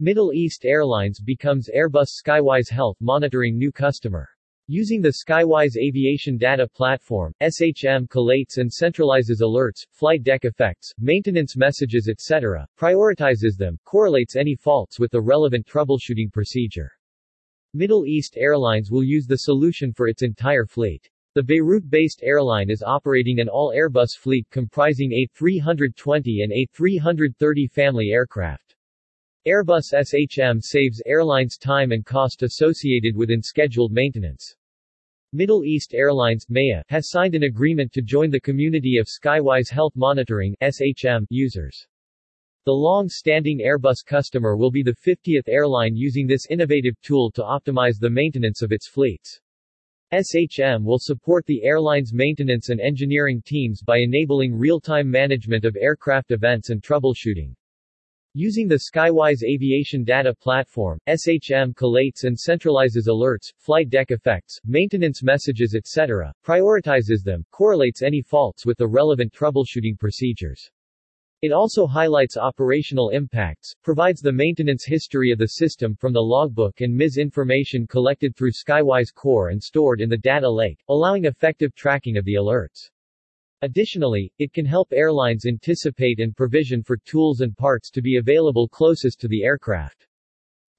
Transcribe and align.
Middle 0.00 0.32
East 0.32 0.64
Airlines 0.64 1.20
becomes 1.20 1.70
Airbus 1.72 2.08
Skywise 2.20 2.68
Health 2.68 2.96
monitoring 3.00 3.56
new 3.56 3.70
customer. 3.70 4.28
Using 4.66 5.00
the 5.00 5.14
Skywise 5.24 5.76
Aviation 5.76 6.36
Data 6.36 6.66
Platform, 6.66 7.32
SHM 7.40 8.08
collates 8.08 8.58
and 8.58 8.68
centralizes 8.68 9.40
alerts, 9.40 9.86
flight 9.92 10.24
deck 10.24 10.44
effects, 10.44 10.92
maintenance 10.98 11.56
messages 11.56 12.08
etc., 12.08 12.66
prioritizes 12.76 13.56
them, 13.56 13.78
correlates 13.84 14.34
any 14.34 14.56
faults 14.56 14.98
with 14.98 15.12
the 15.12 15.20
relevant 15.20 15.64
troubleshooting 15.64 16.32
procedure. 16.32 16.90
Middle 17.72 18.04
East 18.04 18.36
Airlines 18.36 18.90
will 18.90 19.04
use 19.04 19.26
the 19.26 19.36
solution 19.36 19.92
for 19.92 20.08
its 20.08 20.24
entire 20.24 20.66
fleet. 20.66 21.08
The 21.34 21.42
Beirut-based 21.44 22.20
airline 22.24 22.68
is 22.68 22.82
operating 22.82 23.38
an 23.38 23.48
all-Airbus 23.48 24.18
fleet 24.18 24.48
comprising 24.50 25.12
A320 25.12 26.42
and 26.42 26.52
A330 26.52 27.70
family 27.70 28.10
aircraft. 28.10 28.73
Airbus 29.46 29.92
SHM 29.92 30.62
saves 30.62 31.02
airlines 31.04 31.58
time 31.58 31.92
and 31.92 32.02
cost 32.02 32.42
associated 32.42 33.14
with 33.14 33.28
unscheduled 33.28 33.92
maintenance. 33.92 34.56
Middle 35.34 35.64
East 35.64 35.92
Airlines 35.92 36.46
MEA, 36.48 36.80
has 36.88 37.10
signed 37.10 37.34
an 37.34 37.42
agreement 37.42 37.92
to 37.92 38.00
join 38.00 38.30
the 38.30 38.40
community 38.40 38.96
of 38.96 39.06
Skywise 39.06 39.68
Health 39.70 39.92
Monitoring 39.96 40.56
SHM 40.62 41.26
users. 41.28 41.86
The 42.64 42.72
long-standing 42.72 43.58
Airbus 43.58 44.02
customer 44.06 44.56
will 44.56 44.70
be 44.70 44.82
the 44.82 44.96
50th 45.06 45.46
airline 45.46 45.94
using 45.94 46.26
this 46.26 46.46
innovative 46.48 46.98
tool 47.02 47.30
to 47.32 47.42
optimize 47.42 47.98
the 48.00 48.08
maintenance 48.08 48.62
of 48.62 48.72
its 48.72 48.88
fleets. 48.88 49.42
SHM 50.10 50.84
will 50.84 50.98
support 50.98 51.44
the 51.44 51.62
airline's 51.64 52.14
maintenance 52.14 52.70
and 52.70 52.80
engineering 52.80 53.42
teams 53.44 53.82
by 53.82 53.98
enabling 53.98 54.54
real-time 54.54 55.10
management 55.10 55.66
of 55.66 55.76
aircraft 55.78 56.30
events 56.30 56.70
and 56.70 56.82
troubleshooting. 56.82 57.54
Using 58.36 58.66
the 58.66 58.80
Skywise 58.90 59.44
Aviation 59.44 60.02
Data 60.02 60.34
Platform, 60.34 60.98
SHM 61.08 61.72
collates 61.74 62.24
and 62.24 62.36
centralizes 62.36 63.06
alerts, 63.06 63.52
flight 63.58 63.88
deck 63.90 64.10
effects, 64.10 64.58
maintenance 64.64 65.22
messages 65.22 65.76
etc., 65.76 66.34
prioritizes 66.44 67.22
them, 67.22 67.46
correlates 67.52 68.02
any 68.02 68.22
faults 68.22 68.66
with 68.66 68.76
the 68.76 68.88
relevant 68.88 69.32
troubleshooting 69.32 69.96
procedures. 70.00 70.68
It 71.42 71.52
also 71.52 71.86
highlights 71.86 72.36
operational 72.36 73.10
impacts, 73.10 73.72
provides 73.84 74.20
the 74.20 74.32
maintenance 74.32 74.84
history 74.84 75.30
of 75.30 75.38
the 75.38 75.46
system 75.46 75.94
from 75.94 76.12
the 76.12 76.20
logbook 76.20 76.80
and 76.80 76.92
MIS 76.92 77.18
information 77.18 77.86
collected 77.86 78.34
through 78.34 78.50
Skywise 78.50 79.14
Core 79.14 79.50
and 79.50 79.62
stored 79.62 80.00
in 80.00 80.08
the 80.08 80.18
data 80.18 80.50
lake, 80.50 80.82
allowing 80.88 81.26
effective 81.26 81.72
tracking 81.76 82.16
of 82.16 82.24
the 82.24 82.34
alerts. 82.34 82.90
Additionally, 83.64 84.30
it 84.38 84.52
can 84.52 84.66
help 84.66 84.92
airlines 84.92 85.46
anticipate 85.46 86.20
and 86.20 86.36
provision 86.36 86.82
for 86.82 86.98
tools 86.98 87.40
and 87.40 87.56
parts 87.56 87.88
to 87.92 88.02
be 88.02 88.18
available 88.18 88.68
closest 88.68 89.18
to 89.18 89.26
the 89.26 89.42
aircraft. 89.42 90.06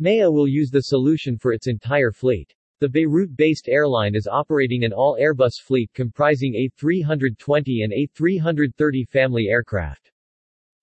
MEA 0.00 0.26
will 0.26 0.48
use 0.48 0.68
the 0.68 0.80
solution 0.80 1.38
for 1.38 1.52
its 1.52 1.68
entire 1.68 2.10
fleet. 2.10 2.52
The 2.80 2.88
Beirut-based 2.88 3.68
airline 3.68 4.16
is 4.16 4.26
operating 4.26 4.82
an 4.82 4.92
all-Airbus 4.92 5.60
fleet 5.60 5.92
comprising 5.94 6.54
A320 6.54 7.84
and 7.84 7.92
A330 7.92 9.08
family 9.08 9.46
aircraft. 9.48 10.10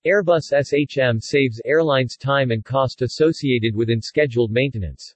Airbus 0.07 0.53
SHM 0.53 1.21
saves 1.21 1.59
airlines 1.65 2.15
time 2.15 2.51
and 2.51 2.63
cost 2.63 3.01
associated 3.01 3.75
with 3.75 3.89
unscheduled 3.89 4.51
maintenance. 4.51 5.15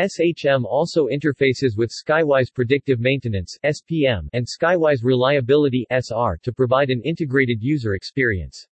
SHM 0.00 0.64
also 0.64 1.08
interfaces 1.08 1.76
with 1.76 1.92
Skywise 1.92 2.50
Predictive 2.50 3.00
Maintenance 3.00 3.58
SPM 3.66 4.28
and 4.32 4.46
Skywise 4.46 5.04
Reliability 5.04 5.86
SR 5.90 6.38
to 6.42 6.54
provide 6.54 6.88
an 6.88 7.02
integrated 7.02 7.60
user 7.60 7.92
experience. 7.92 8.66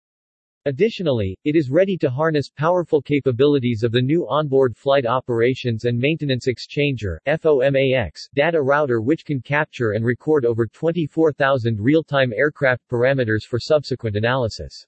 Additionally, 0.67 1.37
it 1.43 1.57
is 1.57 1.69
ready 1.69 1.97
to 1.97 2.09
harness 2.09 2.49
powerful 2.49 3.01
capabilities 3.01 3.83
of 3.83 3.91
the 3.91 4.01
new 4.01 4.25
onboard 4.29 4.77
flight 4.77 5.05
operations 5.05 5.83
and 5.83 5.99
maintenance 5.99 6.47
exchanger 6.47 7.17
FOMAX 7.27 8.29
data 8.33 8.61
router 8.61 9.01
which 9.01 9.25
can 9.25 9.41
capture 9.41 9.91
and 9.91 10.05
record 10.05 10.45
over 10.45 10.65
24,000 10.65 11.77
real-time 11.77 12.31
aircraft 12.31 12.87
parameters 12.89 13.43
for 13.43 13.59
subsequent 13.59 14.15
analysis. 14.15 14.87